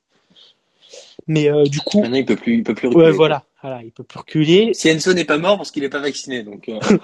[1.28, 3.06] Mais euh, du coup, Maintenant, il peut plus, il peut plus reculer.
[3.06, 4.74] ouais, voilà, voilà, il peut plus reculer.
[4.74, 6.68] Si Enzo n'est pas mort parce qu'il n'est pas vacciné, donc.
[6.70, 6.80] euh,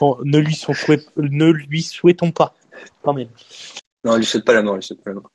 [0.00, 2.54] Bon, ne lui souhait- ne lui souhaitons pas,
[3.02, 3.28] quand même.
[4.04, 5.30] Non, il ne souhaite pas la mort, il souhaite pas la mort.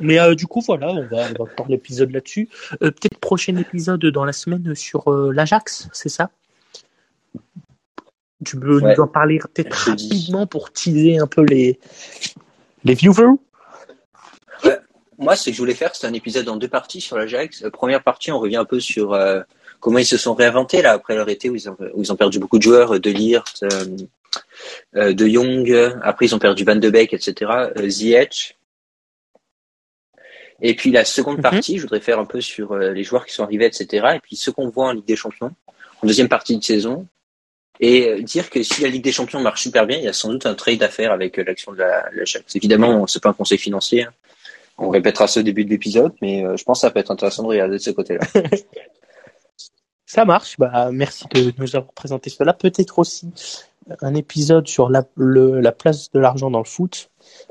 [0.00, 2.48] Mais euh, du coup, voilà, on va, on va faire l'épisode là-dessus.
[2.82, 6.30] Euh, Peut-être prochain épisode dans la semaine sur euh, l'Ajax, c'est ça?
[8.44, 8.94] Tu peux Ouais.
[8.96, 11.80] nous en parler peut-être rapidement pour teaser un peu les,
[12.84, 13.34] les viewers?
[15.18, 17.62] Moi, ce que je voulais faire, c'est un épisode en deux parties sur l'Ajax.
[17.62, 19.40] La première partie, on revient un peu sur euh,
[19.80, 22.16] comment ils se sont réinventés là après leur été où ils ont, où ils ont
[22.16, 23.68] perdu beaucoup de joueurs, euh, de Leert, euh,
[24.96, 25.96] euh, de Jong.
[26.02, 27.50] Après, ils ont perdu Van de Beek, etc.
[27.76, 28.56] Euh, Ziyech.
[30.60, 31.42] Et puis la seconde Mhm.
[31.42, 34.06] partie, je voudrais faire un peu sur euh, les joueurs qui sont arrivés, etc.
[34.16, 35.52] Et puis ce qu'on voit en Ligue des Champions,
[36.02, 37.06] en deuxième partie de saison.
[37.80, 40.12] Et euh, dire que si la Ligue des Champions marche super bien, il y a
[40.12, 42.56] sans doute un trade à faire avec euh, l'action de la, l'Ajax.
[42.56, 44.02] Évidemment, c'est pas un conseil financier.
[44.04, 44.12] hein.
[44.78, 47.42] On répétera au début de l'épisode, mais euh, je pense que ça peut être intéressant
[47.42, 48.20] de regarder de ce côté-là.
[50.06, 50.56] Ça marche.
[50.58, 52.54] Bah, merci de nous avoir présenté cela.
[52.54, 53.28] Peut-être aussi
[54.00, 57.10] un épisode sur la, le- la place de l'argent dans le foot.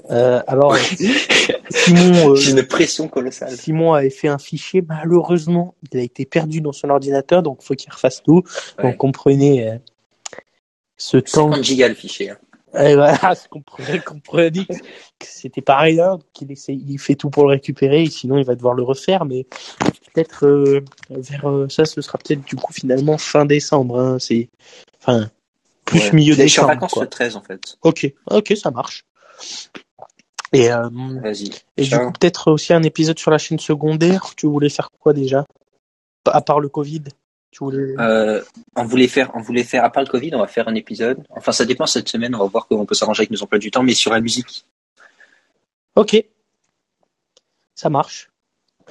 [0.10, 0.76] Euh, alors,
[1.70, 3.52] Simon, euh, J'ai une pression colossale.
[3.56, 4.82] Simon avait fait un fichier.
[4.82, 8.44] Malheureusement, il a été perdu dans son ordinateur, donc faut qu'il refasse tout.
[8.80, 8.86] Ouais.
[8.86, 9.78] Donc, comprenez euh,
[10.96, 11.52] ce temps.
[11.52, 12.32] 50 gigas le fichier.
[12.32, 12.38] hein.
[12.74, 13.18] Et voilà,
[13.50, 16.20] comprenez, comprenez que c'était pas rien.
[16.34, 19.26] qu'il essaie, il fait tout pour le récupérer, sinon il va devoir le refaire.
[19.26, 19.46] Mais
[20.14, 24.00] peut-être euh, vers euh, ça, ce sera peut-être du coup finalement fin décembre.
[24.00, 24.50] Hein, c'est
[25.00, 25.30] enfin
[25.86, 26.12] plus Ouais.
[26.12, 26.68] milieu Là, Je suis en décembre.
[26.74, 27.04] vacances quoi.
[27.04, 27.78] le 13 en fait.
[27.84, 29.06] Ok, ok, ça marche.
[30.54, 30.90] Et, euh,
[31.78, 34.34] et du coup peut-être aussi un épisode sur la chaîne secondaire.
[34.36, 35.46] Tu voulais faire quoi déjà?
[36.26, 37.04] À part le Covid,
[37.52, 37.94] tu voulais.
[38.00, 38.42] Euh,
[38.76, 41.24] on voulait faire, on voulait faire, à part le Covid, on va faire un épisode.
[41.30, 42.36] Enfin, ça dépend cette semaine.
[42.36, 44.20] On va voir comment on peut s'arranger avec nos emplois du temps, mais sur la
[44.22, 44.66] musique.
[45.96, 46.24] Ok,
[47.74, 48.30] ça marche.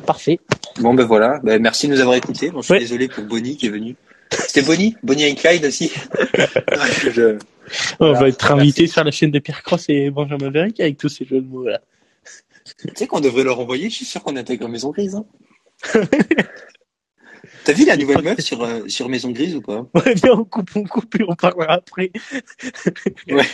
[0.04, 0.40] Parfait.
[0.80, 1.38] Bon, ben voilà.
[1.42, 2.50] Ben, merci de nous avoir écoutés.
[2.50, 2.80] Bon, je suis Ouais.
[2.80, 3.96] désolé pour Bonnie qui est venu.
[4.32, 4.96] C'était Bonnie?
[5.02, 5.92] Bonnie et Clyde aussi
[7.12, 7.38] je-
[8.00, 8.60] On Voilà, va être merci.
[8.60, 11.46] invité sur la chaîne de Pierre Cross et Benjamin Veric avec tous ces jeux de
[11.46, 11.80] mots là.
[12.78, 15.14] Tu sais qu'on devrait leur envoyer, je suis sûr qu'on intègre Maison Grise.
[15.14, 15.24] Hein.
[17.64, 19.86] T'as vu la nouvelle meuf sur, euh, sur Maison Grise ou pas?
[19.94, 22.12] Ouais, bien, on coupe, on coupe et on parlera après.
[23.28, 23.46] Ouais.